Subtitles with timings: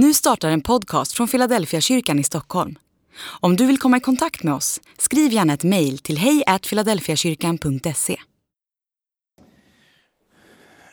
[0.00, 2.78] Nu startar en podcast från Philadelphia kyrkan i Stockholm.
[3.40, 8.16] Om du vill komma i kontakt med oss, skriv gärna ett mejl till hejfiladelfiakyrkan.se.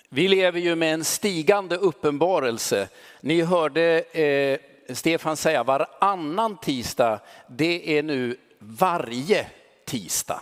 [0.09, 2.87] Vi lever ju med en stigande uppenbarelse.
[3.21, 4.59] Ni hörde eh,
[4.95, 7.19] Stefan säga varannan tisdag,
[7.49, 9.47] det är nu varje
[9.85, 10.41] tisdag.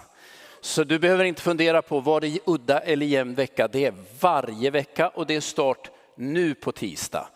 [0.61, 3.93] Så du behöver inte fundera på var det är udda eller jämn vecka, det är
[4.19, 7.27] varje vecka och det är start nu på tisdag.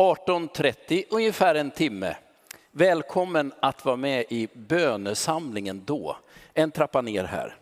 [0.00, 2.16] 18.30, ungefär en timme.
[2.72, 6.16] Välkommen att vara med i bönesamlingen då.
[6.54, 7.56] En trappa ner här.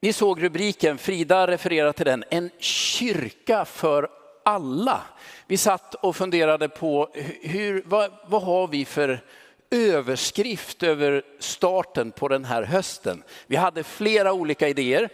[0.00, 4.08] Ni såg rubriken, Frida refererar till den, en kyrka för
[4.44, 5.02] alla.
[5.46, 7.10] Vi satt och funderade på
[7.42, 9.24] hur, vad, vad har vi för
[9.70, 13.22] överskrift över starten på den här hösten.
[13.46, 15.10] Vi hade flera olika idéer.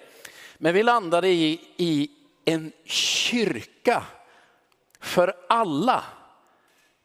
[0.58, 2.10] Men vi landade i, i
[2.44, 4.02] en kyrka
[5.00, 6.04] för alla.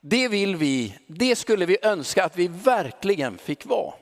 [0.02, 3.94] Det vill vi, det skulle vi önska att vi verkligen fick vara.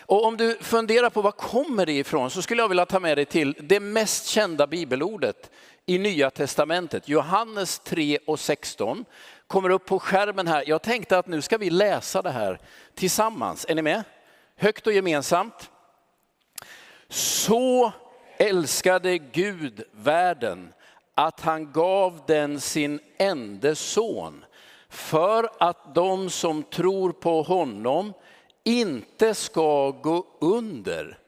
[0.00, 3.18] Och om du funderar på var kommer det ifrån så skulle jag vilja ta med
[3.18, 5.50] dig till det mest kända bibelordet
[5.86, 7.08] i Nya Testamentet.
[7.08, 9.04] Johannes 3 och 16
[9.46, 10.64] kommer upp på skärmen här.
[10.66, 12.58] Jag tänkte att nu ska vi läsa det här
[12.94, 13.66] tillsammans.
[13.68, 14.02] Är ni med?
[14.56, 15.70] Högt och gemensamt.
[17.08, 17.92] Så
[18.36, 20.72] älskade Gud världen
[21.14, 24.44] att han gav den sin enda son
[24.88, 28.12] för att de som tror på honom
[28.64, 31.18] inte ska gå under.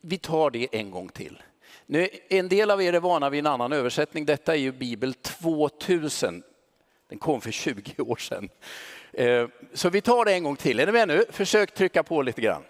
[0.00, 1.42] Vi tar det en gång till.
[1.86, 4.26] Nu, en del av er är vana vid en annan översättning.
[4.26, 6.42] Detta är ju Bibel 2000.
[7.08, 8.48] Den kom för 20 år sedan.
[9.12, 10.80] Eh, så vi tar det en gång till.
[10.80, 11.24] Är ni med nu?
[11.30, 12.62] Försök trycka på lite grann.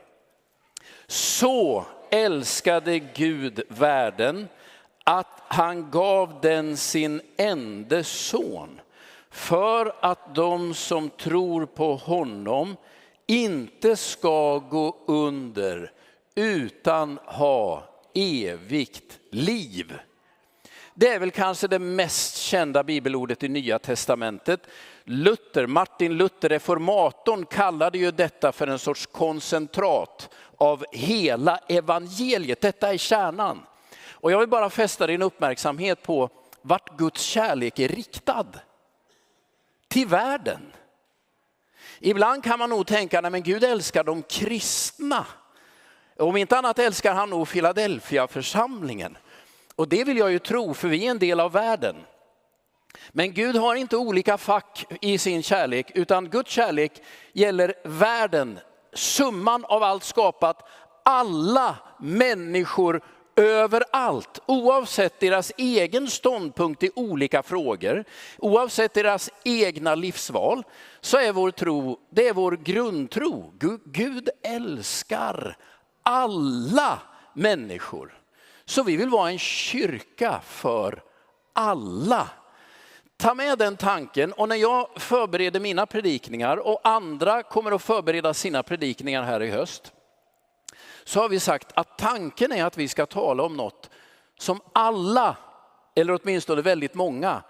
[1.07, 4.49] Så älskade Gud världen
[5.05, 8.81] att han gav den sin enda son
[9.31, 12.77] för att de som tror på honom
[13.27, 15.93] inte ska gå under
[16.35, 17.85] utan ha
[18.15, 19.99] evigt liv.
[20.95, 24.61] Det är väl kanske det mest kända bibelordet i Nya Testamentet.
[25.05, 32.61] Luther, Martin Luther, reformatorn, kallade ju detta för en sorts koncentrat av hela evangeliet.
[32.61, 33.63] Detta är kärnan.
[34.11, 36.31] Och jag vill bara fästa din uppmärksamhet på
[36.63, 38.47] vart Guds kärlek är riktad.
[39.89, 40.61] Till världen.
[41.99, 45.27] Ibland kan man nog tänka, att Gud älskar de kristna.
[46.17, 49.19] Om inte annat älskar han nog Philadelphia församlingen.
[49.77, 51.97] Och det vill jag ju tro, för vi är en del av världen.
[53.13, 56.93] Men Gud har inte olika fack i sin kärlek, utan Guds kärlek
[57.33, 58.59] gäller världen,
[58.93, 60.69] summan av allt skapat,
[61.05, 63.03] alla människor
[63.37, 68.05] överallt, oavsett deras egen ståndpunkt i olika frågor,
[68.39, 70.63] oavsett deras egna livsval,
[71.01, 73.55] så är vår tro, det är vår grundtro.
[73.85, 75.57] Gud älskar
[76.03, 76.99] alla
[77.35, 78.21] människor.
[78.65, 81.03] Så vi vill vara en kyrka för
[81.53, 82.29] alla.
[83.21, 88.35] Ta med den tanken och när jag förbereder mina predikningar och andra kommer att förbereda
[88.35, 89.93] sina predikningar här i höst.
[91.05, 93.91] Så har vi sagt att tanken är att vi ska tala om något
[94.39, 95.37] som alla,
[95.95, 97.43] eller åtminstone väldigt många,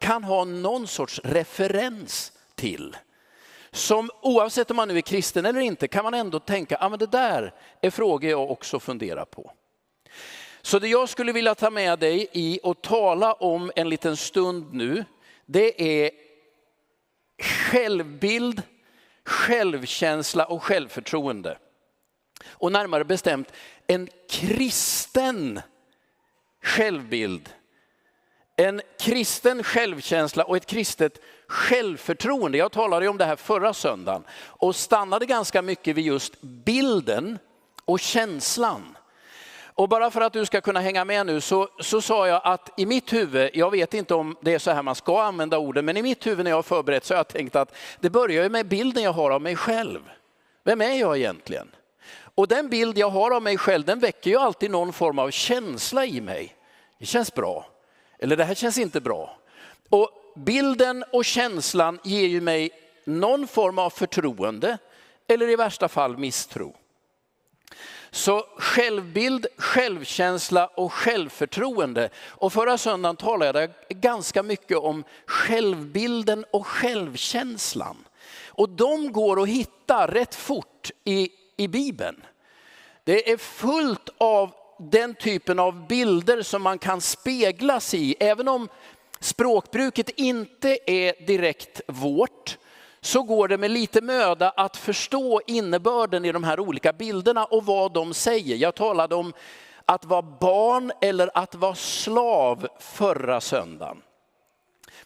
[0.00, 2.96] kan ha någon sorts referens till.
[3.70, 6.98] Som oavsett om man nu är kristen eller inte kan man ändå tänka, ja men
[6.98, 9.52] det där är frågor jag också funderar på.
[10.62, 14.74] Så det jag skulle vilja ta med dig i och tala om en liten stund
[14.74, 15.04] nu,
[15.46, 16.10] det är
[17.42, 18.62] självbild,
[19.24, 21.58] självkänsla och självförtroende.
[22.48, 23.52] Och närmare bestämt
[23.86, 25.60] en kristen
[26.62, 27.48] självbild.
[28.56, 32.58] En kristen självkänsla och ett kristet självförtroende.
[32.58, 37.38] Jag talade om det här förra söndagen och stannade ganska mycket vid just bilden
[37.84, 38.96] och känslan.
[39.80, 42.70] Och bara för att du ska kunna hänga med nu så, så sa jag att
[42.76, 45.84] i mitt huvud, jag vet inte om det är så här man ska använda orden,
[45.84, 48.48] men i mitt huvud när jag har förberett så har jag tänkt att det börjar
[48.48, 50.00] med bilden jag har av mig själv.
[50.64, 51.70] Vem är jag egentligen?
[52.34, 55.30] Och den bild jag har av mig själv den väcker ju alltid någon form av
[55.30, 56.56] känsla i mig.
[56.98, 57.66] Det känns bra,
[58.18, 59.38] eller det här känns inte bra.
[59.88, 62.70] Och bilden och känslan ger ju mig
[63.04, 64.78] någon form av förtroende
[65.28, 66.74] eller i värsta fall misstro.
[68.10, 72.08] Så självbild, självkänsla och självförtroende.
[72.28, 73.70] Och förra söndagen talade jag
[74.00, 77.96] ganska mycket om självbilden och självkänslan.
[78.46, 82.22] Och de går att hitta rätt fort i, i Bibeln.
[83.04, 88.16] Det är fullt av den typen av bilder som man kan speglas i.
[88.20, 88.68] Även om
[89.20, 92.58] språkbruket inte är direkt vårt,
[93.00, 97.66] så går det med lite möda att förstå innebörden i de här olika bilderna och
[97.66, 98.56] vad de säger.
[98.56, 99.32] Jag talade om
[99.84, 104.02] att vara barn eller att vara slav förra söndagen.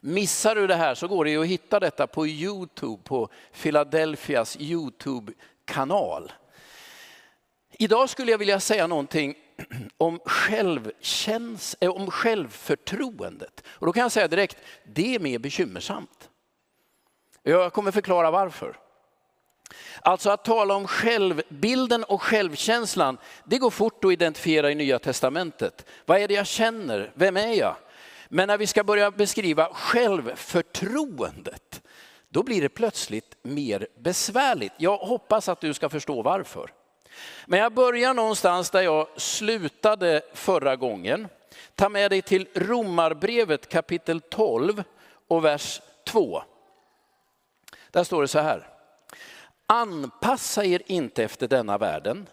[0.01, 3.29] Missar du det här så går det ju att hitta detta på Youtube, på
[3.63, 6.33] Philadelphias Youtube-kanal.
[7.79, 9.35] Idag skulle jag vilja säga någonting
[9.99, 13.65] om, självkäns eh, om självförtroendet.
[13.67, 16.31] Och då kan jag säga direkt, det är mer bekymmersamt.
[17.47, 18.77] Jag kommer förklara varför.
[20.03, 25.87] Alltså att tala om självbilden och självkänslan, det går fort att identifiera i Nya Testamentet.
[26.07, 27.13] Vad är det jag känner?
[27.15, 27.77] Vem är jag?
[28.29, 31.83] Men när vi ska börja beskriva självförtroendet,
[32.29, 34.73] då blir det plötsligt mer besvärligt.
[34.77, 36.71] Jag hoppas att du ska förstå varför.
[37.47, 41.29] Men jag börjar någonstans där jag slutade förra gången.
[41.75, 44.83] Ta med dig till Romarbrevet kapitel 12
[45.29, 46.43] och vers 2.
[47.95, 48.69] Där står det så här.
[49.67, 52.29] Anpassa er inte efter denna världen,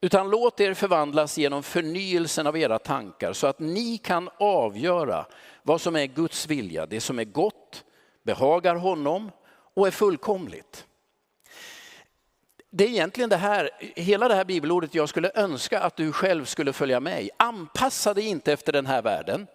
[0.00, 5.26] utan låt er förvandlas genom förnyelsen av era tankar så att ni kan avgöra
[5.62, 7.84] vad som är Guds vilja, det som är gott,
[8.22, 9.30] behagar honom
[9.74, 10.86] och är fullkomligt.
[12.70, 16.44] Det är egentligen det här, hela det här bibelordet jag skulle önska att du själv
[16.44, 17.30] skulle följa med i.
[17.36, 19.46] Anpassa dig inte efter den här världen.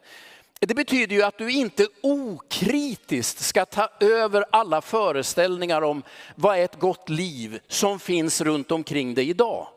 [0.62, 6.04] Det betyder ju att du inte okritiskt ska ta över alla föreställningar om
[6.36, 9.68] vad är ett gott liv som finns runt omkring dig idag.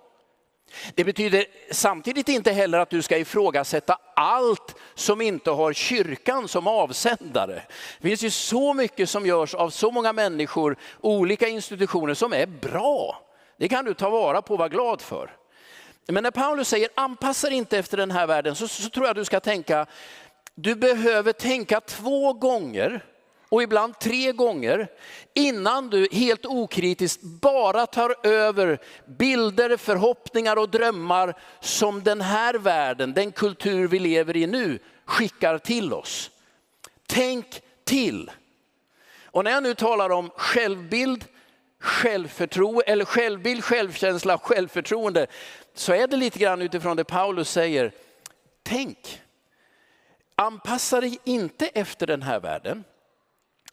[0.94, 6.67] Det betyder samtidigt inte heller att du ska ifrågasätta allt som inte har kyrkan som
[6.67, 7.62] avsändare.
[8.00, 12.46] Det finns ju så mycket som görs av så många människor, olika institutioner som är
[12.46, 13.23] bra.
[13.58, 15.37] Det kan du ta vara på och vara glad för.
[16.06, 19.17] Men när Paulus säger anpassa dig inte efter den här världen så, så tror jag
[19.17, 19.87] du ska tänka,
[20.54, 23.04] du behöver tänka två gånger
[23.49, 24.88] och ibland tre gånger
[25.34, 33.12] innan du helt okritiskt bara tar över bilder, förhoppningar och drömmar som den här världen,
[33.12, 36.31] den kultur vi lever i nu, skickar till oss.
[37.06, 38.31] Tänk till.
[39.25, 41.25] Och när jag nu talar om självbild,
[41.81, 45.26] självförtro eller självbild, självkänsla, självförtroende,
[45.75, 47.93] så är det lite grann utifrån det Paulus säger.
[48.62, 49.21] Tänk,
[50.37, 52.84] anpassa dig inte efter den här världen,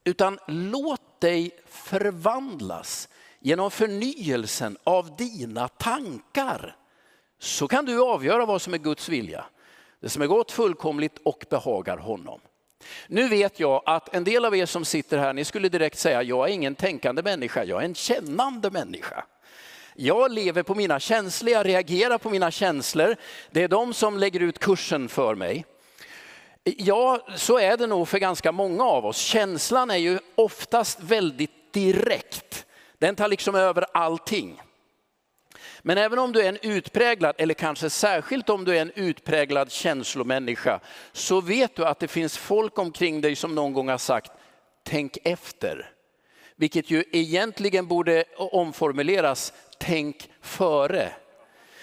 [0.03, 3.09] utan låt dig förvandlas
[3.39, 6.75] genom förnyelsen av dina tankar.
[7.39, 9.45] Så kan du avgöra vad som är Guds vilja.
[10.01, 12.39] Det som är gott, fullkomligt och behagar honom.
[13.07, 16.23] Nu vet jag att en del av er som sitter här, ni skulle direkt säga,
[16.23, 19.25] jag är ingen tänkande människa, jag är en kännande människa.
[19.95, 23.15] Jag lever på mina känslor, jag reagerar på mina känslor.
[23.51, 25.65] Det är de som lägger ut kursen för mig.
[26.77, 29.17] Ja, så är det nog för ganska många av oss.
[29.17, 32.65] Känslan är ju oftast väldigt direkt.
[32.97, 34.61] Den tar liksom över allting.
[35.81, 39.71] Men även om du är en utpräglad, eller kanske särskilt om du är en utpräglad
[39.71, 40.79] känslomänniska,
[41.11, 44.31] så vet du att det finns folk omkring dig som någon gång har sagt,
[44.83, 45.91] tänk efter.
[46.55, 51.11] Vilket ju egentligen borde omformuleras, tänk före.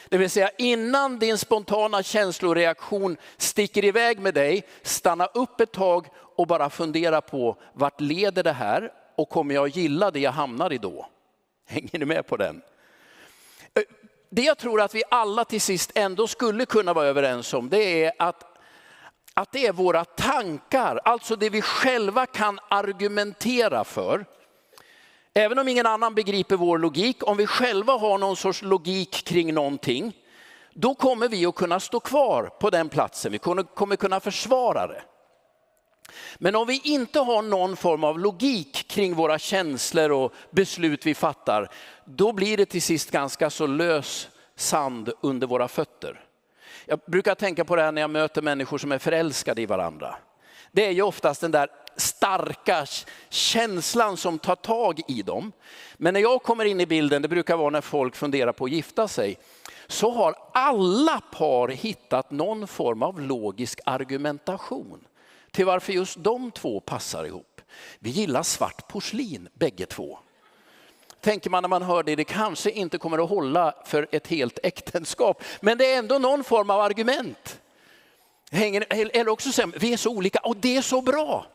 [0.09, 6.07] Det vill säga innan din spontana känsloreaktion sticker iväg med dig, stanna upp ett tag
[6.37, 10.73] och bara fundera på vart leder det här och kommer jag gilla det jag hamnar
[10.73, 11.07] i då?
[11.67, 12.63] Hänger ni med på den?
[13.75, 13.83] Eh,
[14.31, 18.05] det jag tror att vi alla till sist ändå skulle kunna vara överens om, det
[18.05, 18.45] är att,
[19.35, 24.25] att det är våra tankar, alltså det vi själva kan argumentera för,
[25.39, 29.55] Även om ingen annan begriper vår logik, om vi själva har någon sorts logik kring
[29.55, 30.17] någonting,
[30.75, 33.33] då kommer vi att kunna stå kvar på den platsen.
[33.33, 35.03] Vi kommer kunna försvara det.
[36.39, 41.15] Men om vi inte har någon form av logik kring våra känslor och beslut vi
[41.15, 41.71] fattar,
[42.05, 46.21] då blir det till sist ganska så lös sand under våra fötter.
[46.87, 50.17] Jag brukar tänka på det här när jag möter människor som är förälskade i varandra.
[50.73, 52.87] Det är ju oftast den där starka
[53.29, 55.53] känslan som tar tag i dem.
[55.97, 58.71] Men när jag kommer in i bilden, det brukar vara när folk funderar på att
[58.71, 59.39] gifta sig,
[59.87, 65.05] så har alla par hittat någon form av logisk argumentation
[65.51, 67.61] till varför just de två passar ihop.
[67.99, 70.19] Vi gillar svart porslin bägge två.
[71.21, 74.59] Tänker man när man hör det, det kanske inte kommer att hålla för ett helt
[74.63, 77.61] äktenskap, men det är ändå någon form av argument.
[78.51, 81.47] Eller också säger vi är så olika och det är så bra.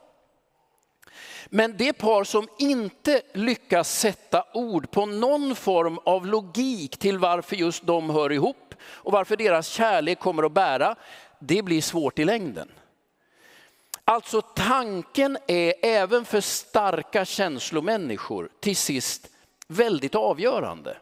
[1.53, 7.55] Men det par som inte lyckas sätta ord på någon form av logik till varför
[7.55, 10.96] just de hör ihop och varför deras kärlek kommer att bära,
[11.39, 12.72] det blir svårt i längden.
[14.05, 19.29] Alltså tanken är även för starka känslomänniskor till sist
[19.67, 20.98] väldigt avgörande.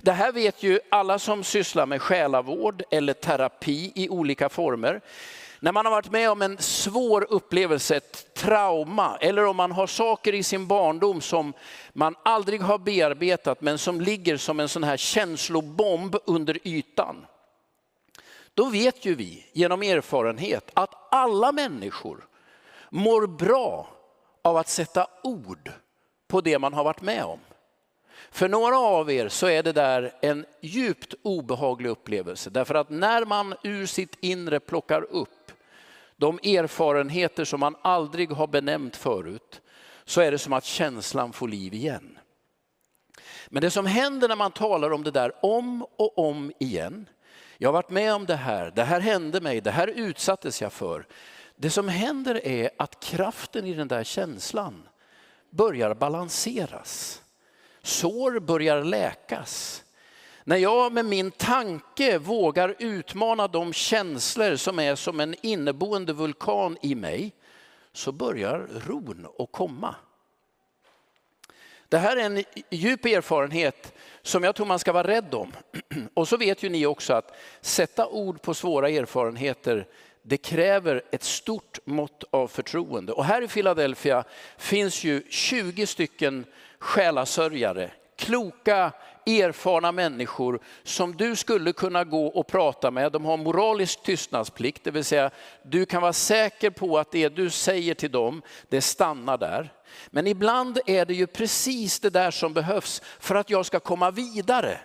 [0.00, 5.00] Det här vet ju alla som sysslar med själavård eller terapi i olika former.
[5.64, 9.86] När man har varit med om en svår upplevelse, ett trauma, eller om man har
[9.86, 11.52] saker i sin barndom som
[11.92, 17.26] man aldrig har bearbetat men som ligger som en sån här känslobomb under ytan.
[18.54, 22.26] Då vet ju vi genom erfarenhet att alla människor
[22.90, 23.88] mår bra
[24.42, 25.70] av att sätta ord
[26.28, 27.40] på det man har varit med om.
[28.30, 32.50] För några av er så är det där en djupt obehaglig upplevelse.
[32.50, 35.43] Därför att när man ur sitt inre plockar upp
[36.16, 39.60] de erfarenheter som man aldrig har benämnt förut,
[40.04, 42.18] så är det som att känslan får liv igen.
[43.48, 47.08] Men det som händer när man talar om det där om och om igen,
[47.58, 50.72] jag har varit med om det här, det här hände mig, det här utsattes jag
[50.72, 51.06] för.
[51.56, 54.88] Det som händer är att kraften i den där känslan
[55.50, 57.22] börjar balanseras.
[57.82, 59.83] Sår börjar läkas.
[60.46, 66.76] När jag med min tanke vågar utmana de känslor som är som en inneboende vulkan
[66.82, 67.32] i mig,
[67.92, 69.94] så börjar ron att komma.
[71.88, 75.52] Det här är en djup erfarenhet som jag tror man ska vara rädd om.
[76.14, 79.86] Och så vet ju ni också att sätta ord på svåra erfarenheter,
[80.22, 83.12] det kräver ett stort mått av förtroende.
[83.12, 84.24] Och här i Philadelphia
[84.58, 86.44] finns ju 20 stycken
[86.78, 88.92] själasörjare, kloka,
[89.26, 93.12] erfarna människor som du skulle kunna gå och prata med.
[93.12, 95.30] De har moralisk tystnadsplikt, det vill säga
[95.62, 99.72] du kan vara säker på att det du säger till dem, det stannar där.
[100.10, 104.10] Men ibland är det ju precis det där som behövs för att jag ska komma
[104.10, 104.78] vidare.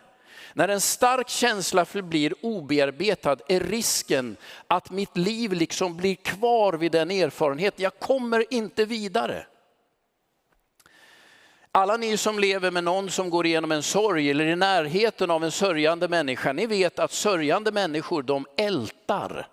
[0.54, 6.92] När en stark känsla förblir obearbetad är risken att mitt liv liksom blir kvar vid
[6.92, 7.84] den erfarenheten.
[7.84, 9.46] Jag kommer inte vidare.
[11.80, 15.44] Alla ni som lever med någon som går igenom en sorg eller i närheten av
[15.44, 19.48] en sörjande människa, ni vet att sörjande människor de ältar.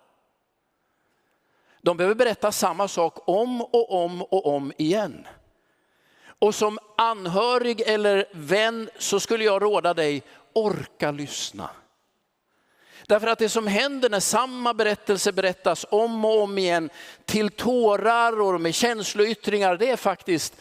[1.83, 5.27] De behöver berätta samma sak om och om och om igen.
[6.39, 11.71] Och som anhörig eller vän så skulle jag råda dig, orka lyssna.
[13.07, 16.91] Därför att det som händer när samma berättelse berättas om och om igen
[17.25, 20.55] till tårar och med känsloyttringar, det är faktiskt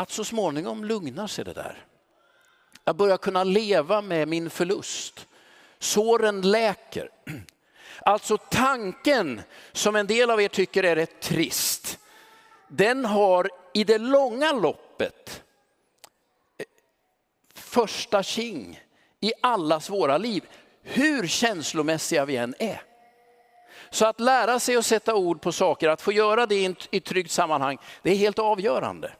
[0.00, 1.84] att så småningom lugnar sig det där.
[2.84, 5.26] Jag börjar kunna leva med min förlust.
[5.78, 7.10] Såren läker.
[8.02, 9.42] Alltså tanken
[9.72, 11.98] som en del av er tycker är rätt trist,
[12.68, 15.42] den har i det långa loppet
[16.58, 16.64] eh,
[17.54, 18.80] första king
[19.20, 20.44] i allas våra liv,
[20.82, 22.82] hur känslomässiga vi än är.
[23.90, 27.04] Så att lära sig att sätta ord på saker, att få göra det i ett
[27.04, 29.12] tryggt sammanhang, det är helt avgörande.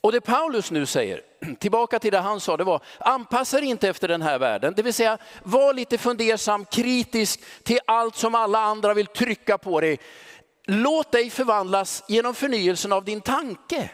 [0.00, 1.22] Och det Paulus nu säger,
[1.58, 4.74] tillbaka till det han sa, det var anpassa dig inte efter den här världen.
[4.76, 9.80] Det vill säga var lite fundersam, kritisk till allt som alla andra vill trycka på
[9.80, 9.98] dig.
[10.64, 13.90] Låt dig förvandlas genom förnyelsen av din tanke.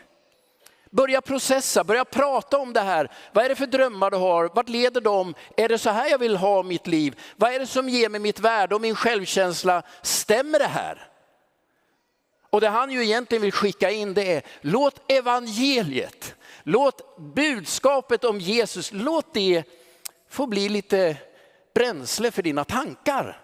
[0.91, 3.11] Börja processa, börja prata om det här.
[3.33, 4.51] Vad är det för drömmar du har?
[4.55, 5.35] Vart leder de?
[5.57, 7.21] Är det så här jag vill ha mitt liv?
[7.37, 9.83] Vad är det som ger mig mitt värde och min självkänsla?
[10.03, 11.09] Stämmer det här?
[12.57, 18.41] Och det han ju egentligen vill skicka in det är, låt evangeliet, låt budskapet om
[18.41, 19.65] Jesus, låt det
[20.29, 21.17] få bli lite
[21.75, 23.41] bränsle för dina tankar.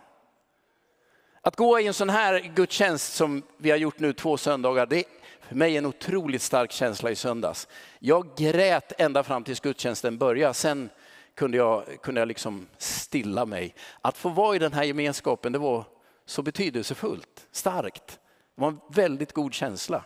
[1.41, 4.99] Att gå i en sån här gudstjänst som vi har gjort nu två söndagar, det
[4.99, 5.05] är
[5.41, 7.69] för mig en otroligt stark känsla i söndags.
[7.99, 10.91] Jag grät ända fram tills gudstjänsten började, sen
[11.35, 13.75] kunde jag, kunde jag liksom stilla mig.
[14.01, 15.85] Att få vara i den här gemenskapen, det var
[16.27, 18.19] så betydelsefullt, starkt.
[18.63, 20.05] De har en väldigt god känsla.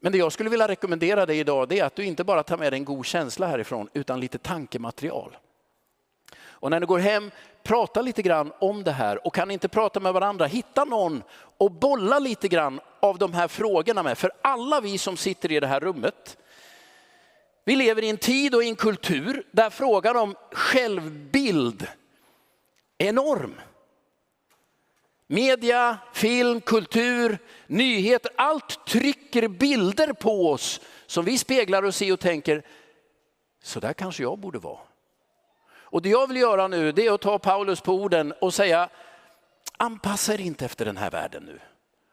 [0.00, 2.72] Men det jag skulle vilja rekommendera dig idag är att du inte bara tar med
[2.72, 5.36] dig en god känsla härifrån utan lite tankematerial.
[6.40, 7.30] Och när du går hem,
[7.62, 11.22] prata lite grann om det här och kan ni inte prata med varandra, hitta någon
[11.58, 14.18] och bolla lite grann av de här frågorna med.
[14.18, 16.36] För alla vi som sitter i det här rummet,
[17.64, 21.86] vi lever i en tid och i en kultur där frågan om självbild
[22.98, 23.54] är enorm.
[25.30, 32.20] Media, film, kultur, nyheter, allt trycker bilder på oss som vi speglar oss i och
[32.20, 32.62] tänker,
[33.62, 34.78] så där kanske jag borde vara.
[35.90, 38.88] Och det jag vill göra nu det är att ta Paulus på orden och säga,
[39.76, 41.60] anpassa er inte efter den här världen nu.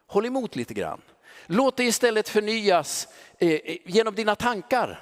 [0.07, 1.01] Håll emot lite grann.
[1.45, 3.07] Låt det istället förnyas
[3.37, 5.01] eh, eh, genom dina tankar.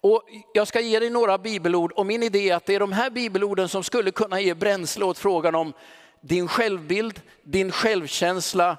[0.00, 0.22] Och
[0.54, 3.10] jag ska ge dig några bibelord och min idé är att det är de här
[3.10, 5.72] bibelorden som skulle kunna ge bränsle åt frågan om
[6.20, 8.76] din självbild, din självkänsla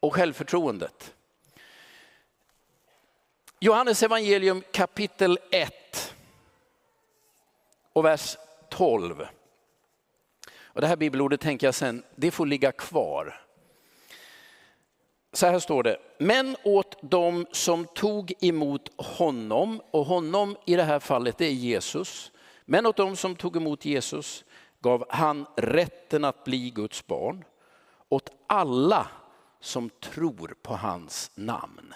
[0.00, 1.14] och självförtroendet.
[3.60, 6.14] Johannes evangelium kapitel 1
[7.92, 8.36] och vers
[8.68, 9.26] 12.
[10.62, 13.40] Och det här bibelordet tänker jag sen, det får ligga kvar.
[15.32, 20.82] Så här står det, men åt dem som tog emot honom, och honom i det
[20.82, 22.32] här fallet det är Jesus,
[22.64, 24.44] men åt dem som tog emot Jesus
[24.80, 27.44] gav han rätten att bli Guds barn,
[28.08, 29.06] åt alla
[29.60, 31.94] som tror på hans namn.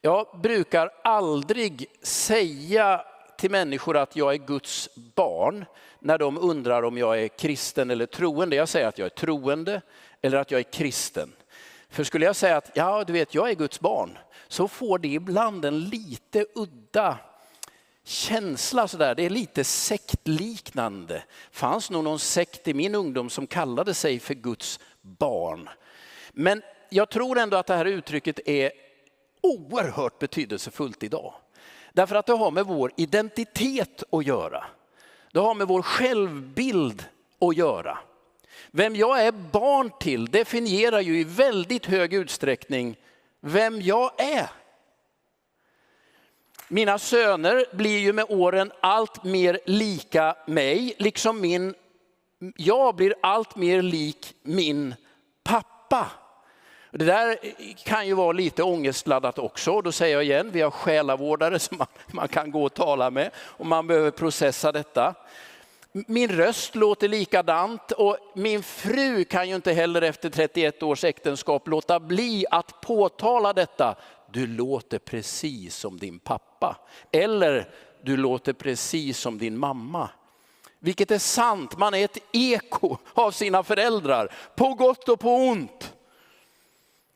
[0.00, 3.04] Jag brukar aldrig säga
[3.38, 5.64] till människor att jag är Guds barn
[5.98, 8.56] när de undrar om jag är kristen eller troende.
[8.56, 9.82] Jag säger att jag är troende
[10.22, 11.32] eller att jag är kristen.
[11.88, 15.08] För skulle jag säga att ja, du vet, jag är Guds barn, så får det
[15.08, 17.18] ibland en lite udda
[18.04, 19.14] känsla sådär.
[19.14, 21.22] Det är lite sektliknande.
[21.50, 25.68] fanns nog någon sekt i min ungdom som kallade sig för Guds barn.
[26.32, 28.72] Men jag tror ändå att det här uttrycket är
[29.40, 31.34] oerhört betydelsefullt idag.
[31.92, 34.64] Därför att det har med vår identitet att göra.
[35.32, 37.04] Det har med vår självbild
[37.40, 37.98] att göra.
[38.70, 42.96] Vem jag är barn till definierar ju i väldigt hög utsträckning
[43.40, 44.50] vem jag är.
[46.74, 51.74] Mina söner blir ju med åren allt mer lika mig, liksom min,
[52.56, 54.94] jag blir allt mer lik min
[55.44, 56.06] pappa.
[56.90, 57.38] Det där
[57.84, 59.80] kan ju vara lite ångestladdat också.
[59.80, 63.30] Då säger jag igen, vi har själavårdare som man, man kan gå och tala med
[63.36, 65.14] och man behöver processa detta.
[65.92, 71.68] Min röst låter likadant och min fru kan ju inte heller efter 31 års äktenskap
[71.68, 73.96] låta bli att påtala detta.
[74.34, 76.76] Du låter precis som din pappa.
[77.12, 77.70] Eller
[78.02, 80.10] du låter precis som din mamma.
[80.78, 84.32] Vilket är sant, man är ett eko av sina föräldrar.
[84.56, 85.94] På gott och på ont.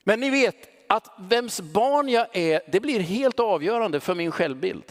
[0.04, 0.57] Men ni vet
[0.88, 4.85] att vems barn jag är, det blir helt avgörande för min självbild.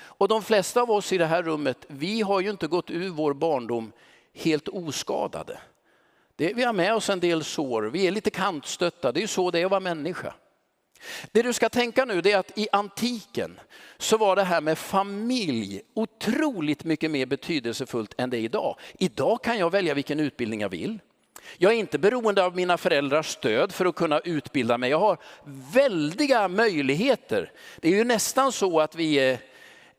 [0.00, 3.10] Och de flesta av oss i det här rummet, vi har ju inte gått ur
[3.10, 3.92] vår barndom
[4.34, 5.58] helt oskadade.
[6.36, 9.28] Det, vi har med oss en del sår, vi är lite kantstötta, det är ju
[9.28, 10.34] så det är att vara människa.
[11.32, 13.60] Det du ska tänka nu är att i antiken
[13.98, 18.76] så var det här med familj otroligt mycket mer betydelsefullt än det är idag.
[18.98, 20.98] Idag kan jag välja vilken utbildning jag vill.
[21.56, 24.90] Jag är inte beroende av mina föräldrars stöd för att kunna utbilda mig.
[24.90, 25.18] Jag har
[25.72, 27.52] väldiga möjligheter.
[27.80, 29.18] Det är ju nästan så att vi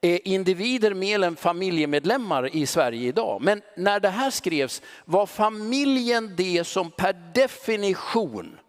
[0.02, 3.42] är individer mer än familjemedlemmar i Sverige idag.
[3.42, 8.60] Men när det här skrevs var familjen det som per definition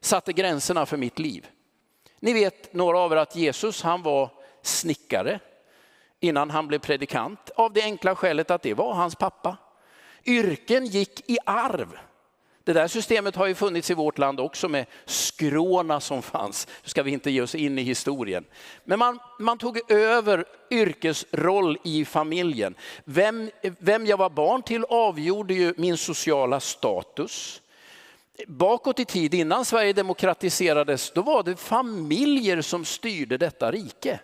[0.00, 1.46] satte gränserna för mitt liv.
[2.22, 4.30] Ni vet några av er att Jesus han var
[4.62, 5.40] snickare
[6.20, 9.56] innan han blev predikant av det enkla skälet att det var hans pappa.
[10.24, 11.98] Yrken gick i arv.
[12.64, 16.68] Det där systemet har ju funnits i vårt land också med skråna som fanns.
[16.82, 18.44] Nu ska vi inte ge oss in i historien.
[18.84, 22.74] Men man, man tog över yrkesroll i familjen.
[23.04, 27.61] Vem, vem jag var barn till avgjorde ju min sociala status.
[28.46, 34.20] Bakåt i tid, innan Sverige demokratiserades, då var det familjer som styrde detta rike.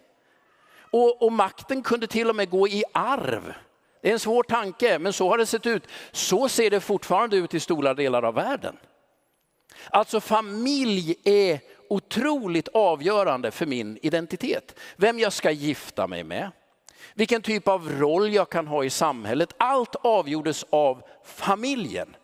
[0.90, 3.54] Och, och makten kunde till och med gå i arv.
[4.02, 5.82] Det är en svår tanke, men så har det sett ut.
[6.12, 8.76] Så ser det fortfarande ut i stora delar av världen.
[9.90, 14.78] Alltså familj är otroligt avgörande för min identitet.
[14.96, 16.50] Vem jag ska gifta mig med,
[17.14, 19.54] vilken typ av roll jag kan ha i samhället.
[19.56, 22.16] Allt avgjordes av familjen.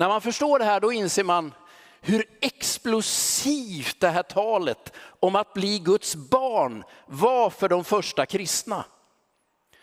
[0.00, 1.54] När man förstår det här då inser man
[2.00, 8.84] hur explosivt det här talet om att bli Guds barn var för de första kristna.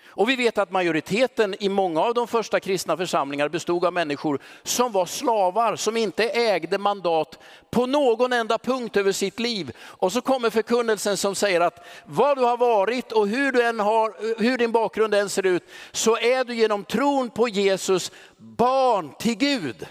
[0.08, 4.40] Och vi vet att majoriteten i många av de första kristna församlingar bestod av människor
[4.64, 7.40] som var slavar, som inte ägde mandat
[7.72, 9.72] på någon enda punkt över sitt liv.
[9.80, 13.80] Och så kommer förkunnelsen som säger att vad du har varit och hur, du än
[13.80, 19.14] har, hur din bakgrund än ser ut, så är du genom tron på Jesus barn
[19.20, 19.88] till Gud.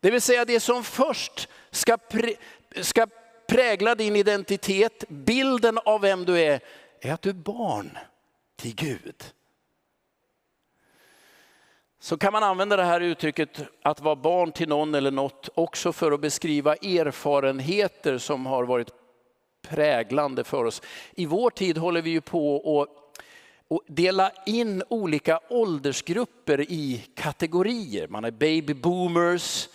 [0.00, 2.34] Det vill säga det som först ska, prä
[2.82, 3.06] ska
[3.48, 6.60] prägla din identitet, bilden av vem du är,
[7.00, 7.98] är att du är barn
[8.56, 9.24] till Gud.
[12.00, 15.92] Så kan man använda det här uttrycket att vara barn till någon eller något också
[15.92, 18.90] för att beskriva erfarenheter som har varit
[19.62, 20.82] präglande för oss.
[21.14, 23.06] I vår tid håller vi ju på att
[23.68, 28.08] och dela in olika åldersgrupper i kategorier.
[28.08, 29.68] Man är baby boomers,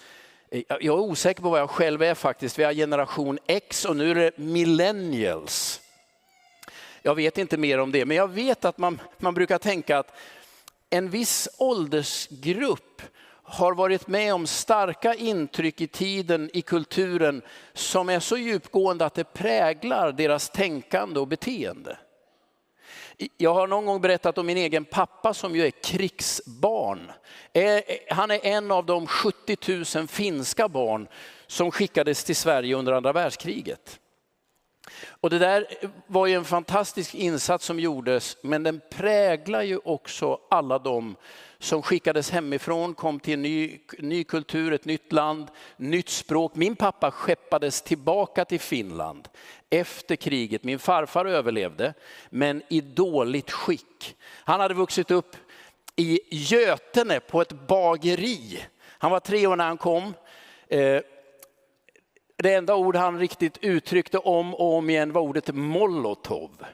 [0.51, 2.59] Eh, jag är osäker på vad jag själv är faktiskt.
[2.59, 5.81] Vi har generation X och nu är det millennials.
[7.01, 10.15] Jag vet inte mer om det, men jag vet att man, man brukar tänka att
[10.89, 13.01] en viss åldersgrupp
[13.43, 17.41] har varit med om starka intryck i tiden, i kulturen,
[17.73, 21.97] som är så djupgående att det präglar deras tänkande och beteende.
[23.37, 27.11] Jag har någon gång berättat om min egen pappa som ju är krigsbarn.
[28.09, 31.07] Han är en av de 70 000 finska barn
[31.47, 33.99] som skickades till Sverige under andra världskriget.
[35.07, 35.67] Och det där
[36.07, 41.15] var ju en fantastisk insats som gjordes, men den präglar ju också alla de
[41.61, 45.47] som skickades hemifrån, kom till en ny, ny kultur, ett nytt land,
[45.77, 46.55] nytt språk.
[46.55, 49.29] Min pappa skeppades tillbaka till Finland
[49.69, 50.63] efter kriget.
[50.63, 51.93] Min farfar överlevde,
[52.29, 54.15] men i dåligt skick.
[54.23, 55.35] Han hade vuxit upp
[55.95, 58.63] i Götene på ett bageri.
[58.83, 60.13] Han var tre år när han kom.
[60.67, 61.01] Eh,
[62.37, 66.65] det enda ord han riktigt uttryckte om och om igen var ordet molotov.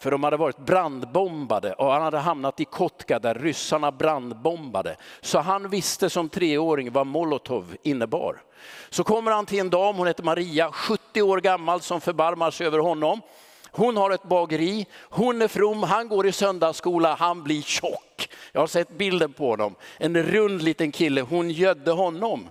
[0.00, 4.96] För de hade varit brandbombade och han hade hamnat i Kotka där ryssarna brandbombade.
[5.20, 8.42] Så han visste som treåring vad molotov innebar.
[8.90, 12.66] Så kommer han till en dam, hon heter Maria, 70 år gammal som förbarmar sig
[12.66, 13.20] över honom.
[13.70, 18.28] Hon har ett bageri, hon är from, han går i söndagsskola, han blir tjock.
[18.52, 19.74] Jag har sett bilden på honom.
[19.98, 22.48] En rund liten kille, hon gödde honom.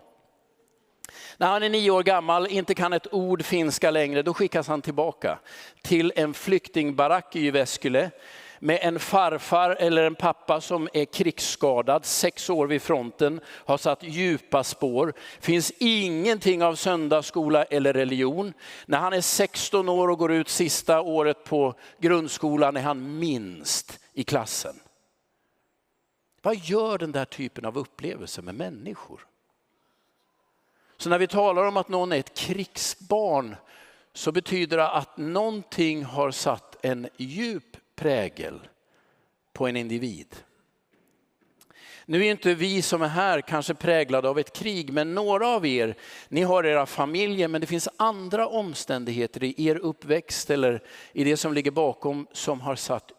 [1.38, 4.82] När han är nio år gammal, inte kan ett ord finska längre, då skickas han
[4.82, 5.40] tillbaka
[5.82, 8.12] till en flyktingbarack i Jyväskylä
[8.60, 14.04] med en farfar eller en pappa som är krigsskadad, sex år vid fronten, har satt
[14.04, 15.14] djupa spår.
[15.40, 18.54] Finns ingenting av söndagsskola eller religion.
[18.86, 24.00] När han är 16 år och går ut sista året på grundskolan är han minst
[24.14, 24.76] i klassen.
[26.42, 29.28] Vad gör den där typen av upplevelser med människor?
[30.98, 33.56] Så när vi talar om att någon är ett krigsbarn
[34.14, 38.60] så betyder det att någonting har satt en djup prägel
[39.54, 40.36] på en individ.
[42.06, 45.66] Nu är inte vi som är här kanske präglade av ett krig, men några av
[45.66, 45.96] er,
[46.30, 50.84] ni har era familjer, men det finns andra omständigheter i er uppväxt eller
[51.14, 53.12] i det som ligger bakom som har satt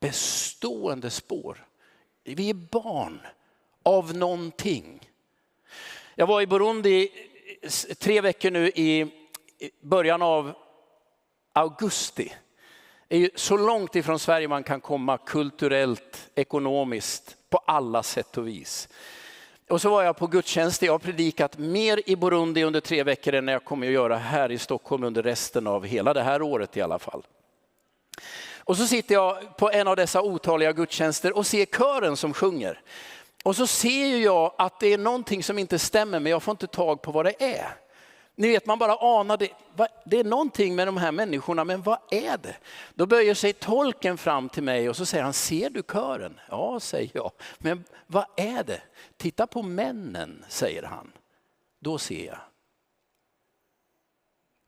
[0.00, 1.66] bestående spår.
[2.24, 3.20] Vi är barn
[3.82, 5.05] av någonting.
[6.18, 7.08] Jag var i Burundi
[7.98, 9.06] tre veckor nu i
[9.80, 10.52] början av
[11.52, 12.32] augusti.
[13.08, 18.48] Det är så långt ifrån Sverige man kan komma kulturellt, ekonomiskt, på alla sätt och
[18.48, 18.88] vis.
[19.68, 23.34] Och så var jag på gudstjänst, jag har predikat mer i Burundi under tre veckor
[23.34, 26.76] än jag kommer att göra här i Stockholm under resten av hela det här året
[26.76, 27.22] i alla fall.
[28.56, 32.80] Och så sitter jag på en av dessa otaliga gudstjänster och ser kören som sjunger.
[33.46, 36.66] Och så ser jag att det är någonting som inte stämmer men jag får inte
[36.66, 37.76] tag på vad det är.
[38.34, 39.50] Ni vet man bara anar det.
[40.04, 42.56] Det är någonting med de här människorna men vad är det?
[42.94, 46.40] Då böjer sig tolken fram till mig och så säger han, ser du kören?
[46.50, 47.32] Ja, säger jag.
[47.58, 48.82] Men vad är det?
[49.16, 51.12] Titta på männen, säger han.
[51.80, 52.38] Då ser jag.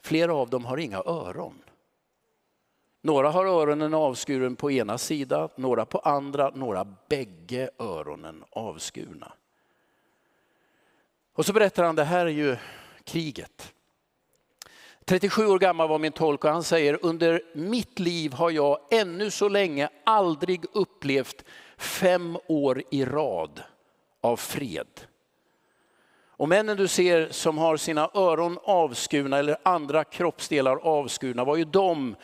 [0.02, 1.62] Flera av dem har inga öron.
[3.00, 9.32] Några har öronen avskuren på ena sidan, några på andra, några bägge öronen avskurna.
[11.32, 12.56] Och så berättar han, det här är ju
[13.04, 13.72] kriget.
[15.04, 19.30] 37 år gammal var min tolk och han säger, under mitt liv har jag ännu
[19.30, 21.44] så länge aldrig upplevt
[21.76, 23.62] fem år i rad
[24.20, 24.86] av fred.
[26.38, 31.64] Och männen du ser som har sina öron avskurna eller andra kroppsdelar avskurna var ju
[31.64, 32.16] de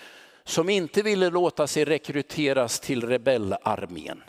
[0.44, 4.22] som inte ville låta sig rekryteras till rebellarmén.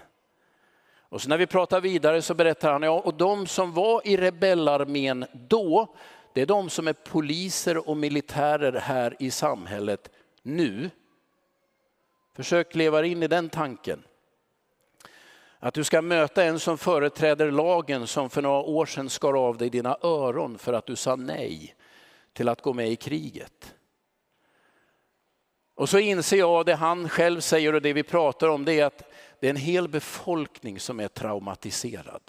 [1.10, 4.18] Och så när vi pratar vidare så berättar han, ja, och de som var i
[4.18, 5.96] rebellarmén då,
[6.34, 10.10] det är de som är poliser och militärer här i samhället
[10.42, 10.90] nu.
[12.36, 14.04] Försök leva in i den tanken.
[15.60, 19.58] Att du ska möta en som företräder lagen som för några år sedan skar av
[19.58, 21.76] dig dina öron för att du sa nej
[22.34, 23.75] till att gå med i kriget.
[25.76, 28.86] Och så inser jag det han själv säger och det vi pratar om, det är
[28.86, 32.22] att det är en hel befolkning som är traumatiserad.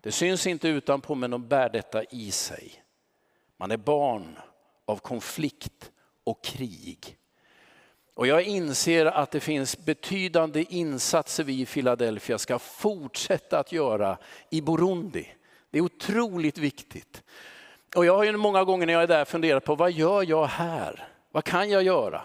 [0.00, 2.82] Det syns inte utanpå men de bär detta i sig.
[3.56, 4.38] Man är barn
[4.84, 5.90] av konflikt
[6.24, 7.18] och krig.
[8.14, 14.18] Och jag inser att det finns betydande insatser vi i Philadelphia ska fortsätta att göra
[14.50, 15.28] i Burundi.
[15.70, 17.22] Det är otroligt viktigt.
[17.96, 20.46] Och jag har ju många gånger när jag är där funderat på vad gör jag
[20.46, 21.08] här?
[21.30, 22.22] Vad kan jag göra?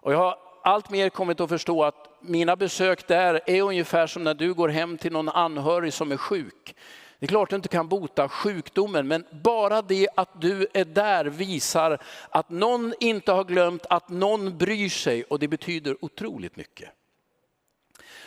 [0.00, 4.24] Och jag har allt mer kommit att förstå att mina besök där är ungefär som
[4.24, 6.74] när du går hem till någon anhörig som är sjuk.
[7.18, 11.24] Det är klart du inte kan bota sjukdomen, men bara det att du är där
[11.24, 11.98] visar
[12.30, 16.88] att någon inte har glömt, att någon bryr sig och det betyder otroligt mycket.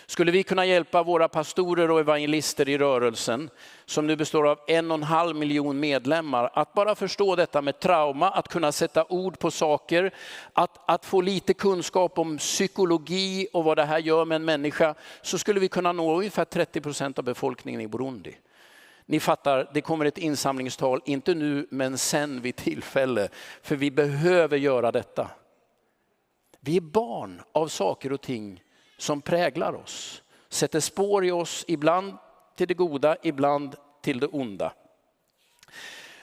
[0.06, 3.50] Skulle vi kunna hjälpa våra pastorer och evangelister i rörelsen,
[3.86, 7.80] som nu består av en och en halv miljon medlemmar, att bara förstå detta med
[7.80, 10.14] trauma, att kunna sätta ord på saker,
[10.54, 14.96] att, att få lite kunskap om psykologi och vad det här gör med en människa,
[15.22, 18.36] så skulle vi kunna nå ungefär 30 procent av befolkningen i Burundi.
[19.06, 23.30] Ni fattar, det kommer ett insamlingstal, inte nu men sen vid tillfälle,
[23.62, 25.30] för vi behöver göra detta.
[26.60, 28.63] Vi är barn av saker och ting
[28.98, 32.18] som präglar oss, sätter spår i oss, ibland
[32.56, 34.74] till det goda, ibland till det onda.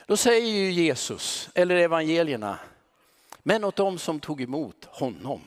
[0.06, 2.59] Då säger ju Jesus, eller evangelierna,
[3.42, 5.40] men åt dem som tog emot honom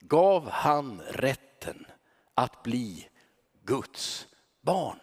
[0.00, 1.86] gav han rätten
[2.34, 3.08] att bli
[3.64, 4.26] Guds
[4.60, 4.98] barn.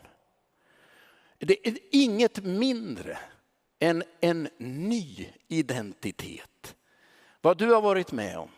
[1.38, 3.18] Det är inget mindre
[3.80, 6.76] än en ny identitet.
[7.42, 8.50] Vad du har varit med om,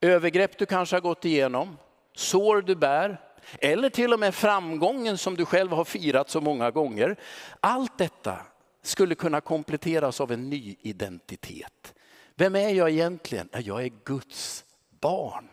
[0.00, 1.76] övergrepp du kanske har gått igenom,
[2.14, 3.20] sår du bär,
[3.58, 7.16] eller till och med framgången som du själv har firat så många gånger.
[7.60, 8.38] Allt detta
[8.82, 11.94] skulle kunna kompletteras av en ny identitet.
[12.34, 13.48] Vem är jag egentligen?
[13.52, 14.64] Jag är Guds
[15.00, 15.48] barn.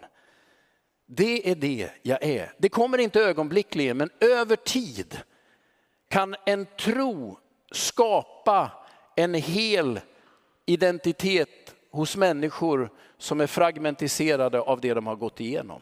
[1.06, 2.54] Det är det jag är.
[2.58, 5.22] Det kommer inte ögonblickligen, men över tid
[6.10, 7.40] kan en tro
[7.72, 8.72] skapa
[9.16, 10.00] en hel
[10.66, 15.82] identitet hos människor som är fragmentiserade av det de har gått igenom.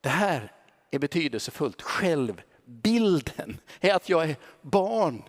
[0.00, 0.52] Det här
[0.90, 1.82] är betydelsefullt.
[1.82, 5.22] Självbilden är att jag är barn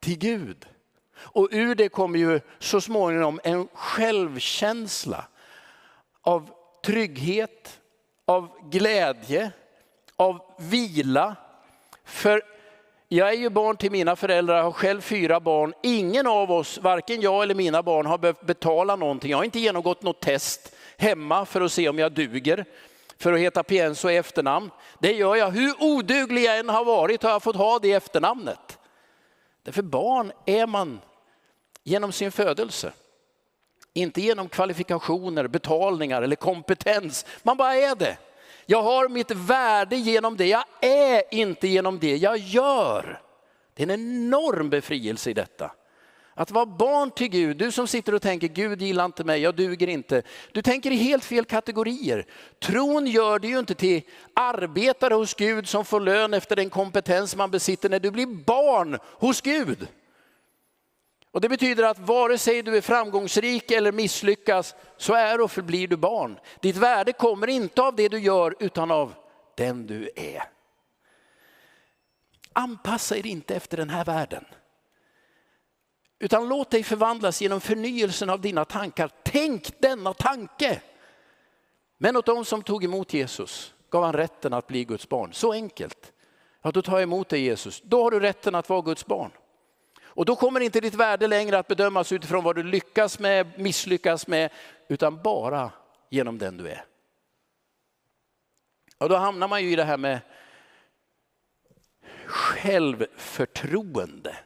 [0.00, 0.66] till Gud.
[1.14, 5.24] Och ur det kommer ju så småningom en självkänsla
[6.20, 6.50] av
[6.84, 7.80] trygghet,
[8.24, 9.52] av glädje,
[10.16, 11.36] av vila.
[12.04, 12.42] För
[13.16, 15.74] jag är ju barn till mina föräldrar, har själv fyra barn.
[15.82, 19.30] Ingen av oss, varken jag eller mina barn, har behövt betala någonting.
[19.30, 22.64] Jag har inte genomgått något test hemma för att se om jag duger
[23.18, 24.70] för att heta Pienso i efternamn.
[24.98, 25.50] Det gör jag.
[25.50, 28.78] Hur oduglig jag än har varit har jag fått ha det efternamnet.
[29.62, 31.00] Därför barn är man
[31.84, 32.92] genom sin födelse.
[33.94, 37.26] Inte genom kvalifikationer, betalningar eller kompetens.
[37.42, 38.16] Man bara är det.
[38.66, 43.20] Jag har mitt värde genom det jag är, inte genom det jag gör.
[43.74, 45.70] Det är en enorm befrielse i detta.
[46.34, 49.54] Att vara barn till Gud, du som sitter och tänker Gud gillar inte mig, jag
[49.54, 50.22] duger inte.
[50.52, 52.26] Du tänker i helt fel kategorier.
[52.58, 54.02] Tron gör dig ju inte till
[54.34, 58.98] arbetare hos Gud som får lön efter den kompetens man besitter när du blir barn
[59.04, 59.88] hos Gud.
[61.32, 65.88] Och Det betyder att vare sig du är framgångsrik eller misslyckas så är och förblir
[65.88, 66.38] du barn.
[66.60, 69.14] Ditt värde kommer inte av det du gör utan av
[69.54, 70.42] den du är.
[72.52, 74.44] Anpassa er inte efter den här världen.
[76.18, 79.10] Utan låt dig förvandlas genom förnyelsen av dina tankar.
[79.22, 80.82] Tänk denna tanke.
[81.98, 85.32] Men åt de som tog emot Jesus gav han rätten att bli Guds barn.
[85.32, 86.12] Så enkelt.
[86.62, 87.82] Ja, då tar jag emot dig Jesus.
[87.84, 89.30] Då har du rätten att vara Guds barn.
[90.14, 94.26] Och då kommer inte ditt värde längre att bedömas utifrån vad du lyckas med, misslyckas
[94.26, 94.50] med,
[94.88, 95.70] utan bara
[96.10, 96.84] genom den du är.
[98.98, 100.20] Och då hamnar man ju i det här med
[102.26, 104.36] självförtroende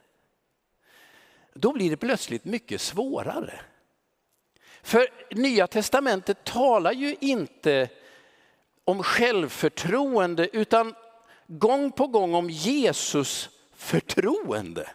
[1.58, 3.60] då blir det plötsligt mycket svårare.
[4.82, 7.88] För Nya Testamentet talar ju inte
[8.84, 10.94] om självförtroende utan
[11.46, 14.90] gång på gång om Jesus förtroende.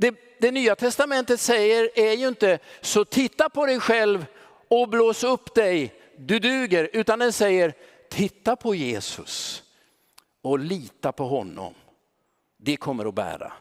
[0.00, 4.26] Det, det Nya Testamentet säger är ju inte så titta på dig själv
[4.68, 7.74] och blås upp dig, du duger, utan den säger
[8.10, 9.62] titta på Jesus
[10.42, 11.74] och lita på honom.
[12.58, 13.52] Det kommer att bära.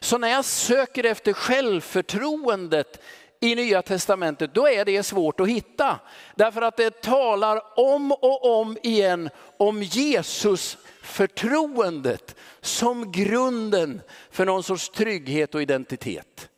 [0.00, 3.02] Så när jag söker efter självförtroendet
[3.40, 6.00] i Nya Testamentet, då är det svårt att hitta.
[6.34, 14.62] Därför att det talar om och om igen om Jesus förtroendet som grunden för någon
[14.62, 16.48] sorts trygghet och identitet.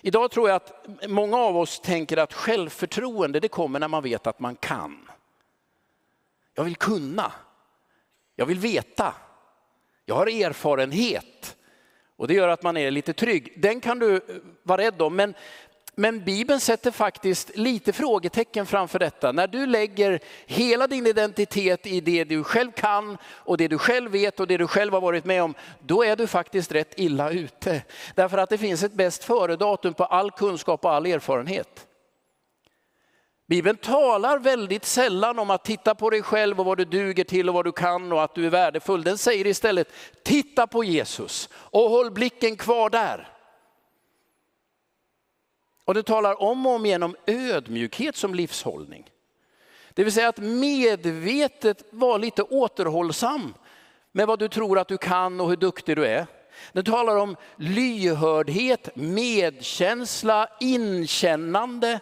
[0.00, 4.26] Idag tror jag att många av oss tänker att självförtroende det kommer när man vet
[4.26, 5.10] att man kan.
[6.54, 7.32] Jag vill kunna.
[8.36, 9.14] Jag vill veta.
[10.04, 11.56] Jag har erfarenhet
[12.16, 13.52] och det gör att man är lite trygg.
[13.56, 14.20] Den kan du eh,
[14.62, 15.16] vara rädd om.
[15.16, 15.34] Men,
[15.94, 19.32] men Bibeln sätter faktiskt lite frågetecken framför detta.
[19.32, 24.10] När du lägger hela din identitet i det du själv kan och det du själv
[24.10, 27.30] vet och det du själv har varit med om, då är du faktiskt rätt illa
[27.30, 27.82] ute.
[28.14, 31.86] Därför att det finns ett bäst före-datum på all kunskap och all erfarenhet.
[33.46, 37.48] Bibeln talar väldigt sällan om att titta på dig själv och vad du duger till
[37.48, 39.02] och vad du kan och att du är värdefull.
[39.02, 39.92] Den säger istället,
[40.24, 43.28] titta på Jesus och håll blicken kvar där.
[45.84, 49.10] Och det talar om och om igen om ödmjukhet som livshållning.
[49.94, 53.54] Det vill säga att medvetet vara lite återhållsam
[54.12, 56.26] med vad du tror att du kan och hur duktig du är.
[56.72, 62.00] Den talar om lyhördhet, medkänsla, inkännande.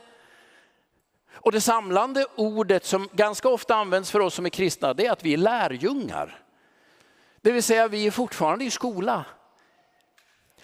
[1.45, 5.13] Och det samlande ordet som ganska ofta används för oss som är kristna, det är
[5.13, 6.43] att vi är lärjungar.
[7.41, 9.25] Det vill säga vi är fortfarande i skola.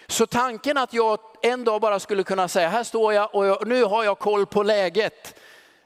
[0.07, 3.67] Så tanken att jag en dag bara skulle kunna säga, här står jag och jag,
[3.67, 5.39] nu har jag koll på läget.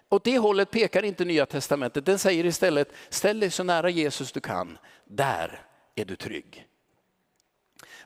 [0.10, 2.06] Åt det hållet pekar inte Nya Testamentet.
[2.06, 4.78] Den säger istället, ställ dig så nära Jesus du kan.
[5.06, 5.62] Där
[5.96, 6.68] är du trygg.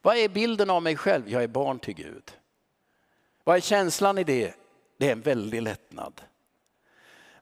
[0.02, 1.30] Vad är bilden av mig själv?
[1.30, 2.32] Jag är barn till Gud.
[3.44, 4.54] Vad är känslan i det?
[4.98, 6.22] Det är en väldig lättnad.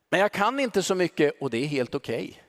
[0.09, 2.29] Men jag kan inte så mycket och det är helt okej.
[2.29, 2.41] Okay.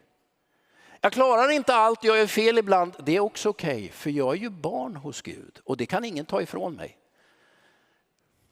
[1.00, 2.94] Jag klarar inte allt, jag gör fel ibland.
[2.98, 6.04] Det är också okej, okay, för jag är ju barn hos Gud och det kan
[6.04, 6.98] ingen ta ifrån mig.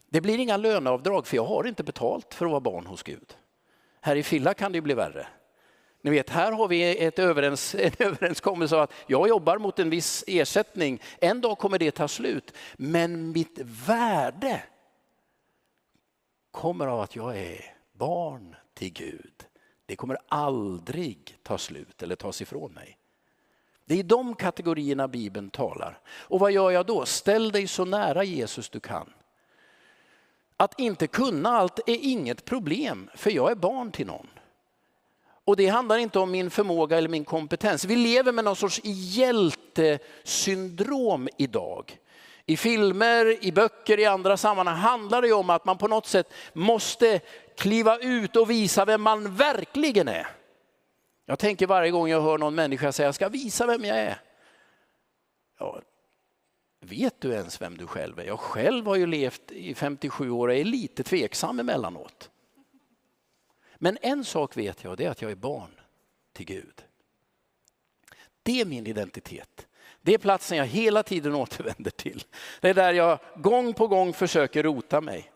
[0.09, 3.37] Det blir inga löneavdrag för jag har inte betalt för att vara barn hos Gud.
[4.01, 5.27] Här i Filla kan det bli värre.
[6.01, 9.89] Ni vet, här har vi ett överens, en överenskommelse av att jag jobbar mot en
[9.89, 11.01] viss ersättning.
[11.19, 12.53] En dag kommer det ta slut.
[12.77, 14.63] Men mitt värde
[16.51, 19.45] kommer av att jag är barn till Gud.
[19.85, 22.97] Det kommer aldrig ta slut eller tas ifrån mig.
[23.85, 25.99] Det är i de kategorierna Bibeln talar.
[26.07, 27.05] Och vad gör jag då?
[27.05, 29.13] Ställ dig så nära Jesus du kan.
[30.57, 34.27] Att inte kunna allt är inget problem, för jag är barn till någon.
[35.45, 37.85] Och det handlar inte om min förmåga eller min kompetens.
[37.85, 41.97] Vi lever med någon sorts hjältesyndrom idag.
[42.45, 46.33] I filmer, i böcker, i andra sammanhang handlar det om att man på något sätt
[46.53, 47.21] måste
[47.57, 50.27] kliva ut och visa vem man verkligen är.
[51.25, 54.21] Jag tänker varje gång jag hör någon människa säga, jag ska visa vem jag är.
[55.59, 55.81] Ja,
[56.79, 58.23] vet du ens vem du själv är?
[58.23, 62.29] Jag själv har ju levt i 57 år och är lite tveksam emellanåt.
[63.75, 65.71] Men en sak vet jag, det är att jag är barn
[66.33, 66.83] till Gud.
[68.43, 69.67] Det är min identitet.
[70.01, 72.23] Det är platsen jag hela tiden återvänder till.
[72.61, 75.31] Det är där jag gång på gång försöker rota mig.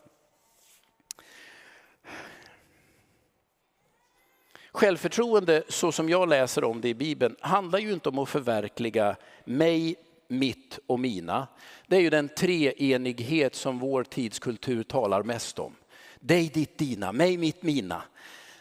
[4.74, 9.16] Självförtroende, så som jag läser om det i Bibeln, handlar ju inte om att förverkliga
[9.44, 9.96] mig,
[10.28, 11.48] mitt och mina.
[11.86, 15.76] Det är ju den treenighet som vår tidskultur talar mest om.
[16.20, 18.02] Dig, ditt, dina, mig, mitt, mina.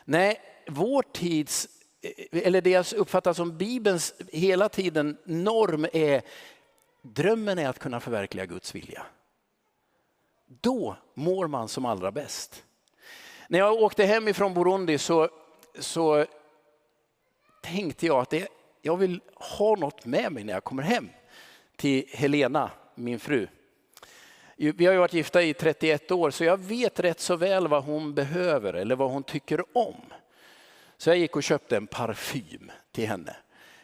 [0.06, 1.68] Nej, vår tids,
[2.02, 6.22] eh, eller det jag uppfattar som Bibelns hela tiden norm är,
[7.02, 9.06] drömmen är att kunna förverkliga Guds vilja.
[10.48, 12.64] Då mår man som allra bäst.
[13.48, 15.30] När jag åkte hem ifrån Burundi så,
[15.80, 16.26] så
[17.62, 18.48] tänkte jag att det,
[18.82, 21.10] jag vill ha något med mig när jag kommer hem
[21.76, 23.48] till Helena, min fru.
[24.56, 27.84] Vi har ju varit gifta i 31 år så jag vet rätt så väl vad
[27.84, 29.96] hon behöver eller vad hon tycker om.
[30.98, 33.36] Så jag gick och köpte en parfym till henne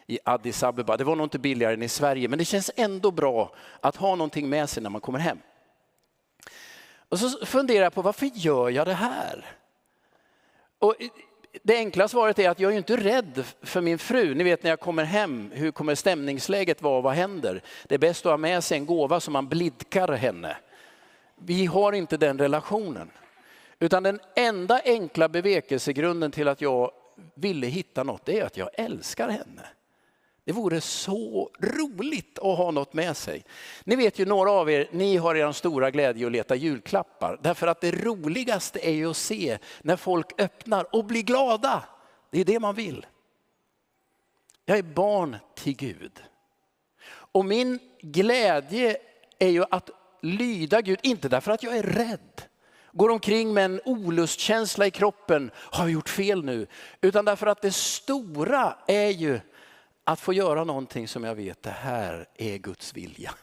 [0.06, 0.96] i Addis Abeba.
[0.96, 4.14] Det var nog inte billigare än i Sverige men det känns ändå bra att ha
[4.14, 5.38] någonting med sig när man kommer hem.
[7.08, 9.44] Och så funderar jag på varför gör jag det här?
[10.78, 10.94] Och
[11.62, 14.34] det enkla svaret är att jag är inte rädd för min fru.
[14.34, 17.62] Ni vet när jag kommer hem, hur kommer stämningsläget vara, vad händer?
[17.88, 20.56] Det är bäst att ha med sig en gåva så man blidkar henne.
[21.38, 23.10] Vi har inte den relationen.
[23.78, 26.90] Utan den enda enkla bevekelsegrunden till att jag
[27.34, 29.62] ville hitta något, det är att jag älskar henne.
[30.48, 33.44] Det vore så roligt att ha något med sig.
[33.84, 37.38] Ni vet ju några av er, ni har er stora glädje att leta julklappar.
[37.42, 41.84] Därför att det roligaste är ju att se när folk öppnar och blir glada.
[42.30, 43.06] Det är det man vill.
[44.64, 46.22] Jag är barn till Gud.
[47.10, 48.96] Och min glädje
[49.38, 49.90] är ju att
[50.22, 52.42] lyda Gud, inte därför att jag är rädd,
[52.92, 56.66] går omkring med en olustkänsla i kroppen, har jag gjort fel nu?
[57.00, 59.40] Utan därför att det stora är ju
[60.08, 63.34] att få göra någonting som jag vet, det här är Guds vilja.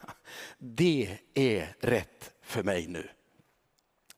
[0.58, 3.08] Det är rätt för mig nu.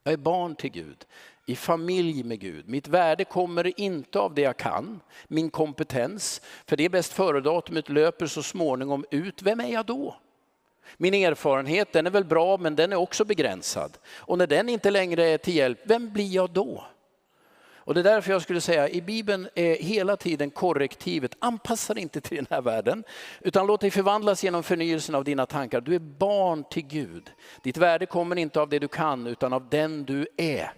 [0.03, 1.07] Jag är barn till Gud,
[1.47, 2.69] i familj med Gud.
[2.69, 6.41] Mitt värde kommer inte av det jag kan, min kompetens.
[6.67, 9.43] För det bäst före-datumet löper så småningom ut.
[9.43, 10.17] Vem är jag då?
[10.97, 13.99] Min erfarenhet den är väl bra men den är också begränsad.
[14.09, 16.85] Och när den inte längre är till hjälp, vem blir jag då?
[17.89, 22.03] Och det är därför jag skulle säga i Bibeln är hela tiden korrektivet, anpassa dig
[22.03, 23.05] inte till den här världen,
[23.41, 25.81] utan låt dig förvandlas genom förnyelsen av dina tankar.
[25.81, 27.31] Du är barn till Gud.
[27.63, 30.73] Ditt värde kommer inte av det du kan, utan av den du är.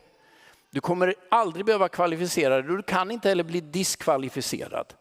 [0.70, 4.94] Du kommer aldrig behöva kvalificera dig, du kan inte heller bli diskvalificerad.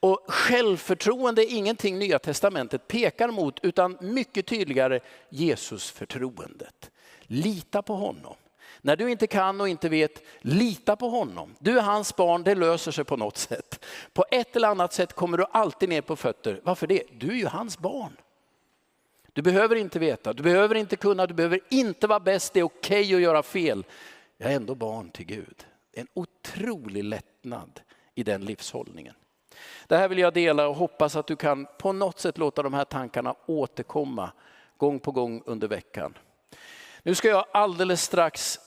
[0.00, 6.90] Och självförtroende är ingenting Nya Testamentet pekar mot, utan mycket tydligare Jesusförtroendet.
[7.22, 8.34] Lita på honom.
[8.84, 11.54] När du inte kan och inte vet, lita på honom.
[11.58, 13.84] Du är hans barn, det löser sig på något sätt.
[14.12, 16.60] På ett eller annat sätt kommer du alltid ner på fötter.
[16.64, 17.02] Varför det?
[17.12, 18.16] Du är ju hans barn.
[19.32, 22.64] Du behöver inte veta, du behöver inte kunna, du behöver inte vara bäst, det är
[22.64, 23.84] okej okay att göra fel.
[24.38, 25.66] Jag är ändå barn till Gud.
[25.92, 27.80] En otrolig lättnad
[28.14, 29.14] i den livshållningen.
[29.86, 32.74] Det här vill jag dela och hoppas att du kan på något sätt låta de
[32.74, 34.32] här tankarna återkomma
[34.76, 36.18] gång på gång under veckan.
[37.02, 38.58] Nu ska jag alldeles strax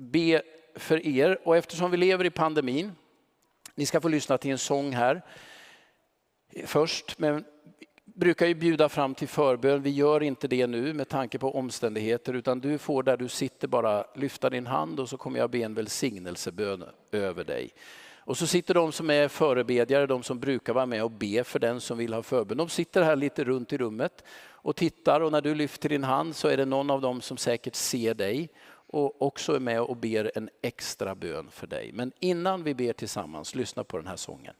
[0.00, 0.42] be
[0.74, 2.92] för er och eftersom vi lever i pandemin,
[3.74, 5.22] ni ska få lyssna till en sång här
[6.66, 7.44] först, men
[8.04, 9.82] brukar ju bjuda fram till förbön.
[9.82, 13.68] Vi gör inte det nu med tanke på omständigheter utan du får där du sitter
[13.68, 17.70] bara lyfta din hand och så kommer jag be en välsignelsebön över dig.
[18.18, 21.58] Och så sitter de som är förebedjare, de som brukar vara med och be för
[21.58, 22.58] den som vill ha förbön.
[22.58, 24.24] De sitter här lite runt i rummet
[24.62, 27.36] och tittar och när du lyfter din hand så är det någon av dem som
[27.36, 28.48] säkert ser dig
[28.92, 31.90] och också är med och ber en extra bön för dig.
[31.92, 34.54] Men innan vi ber tillsammans, lyssna på den här sången.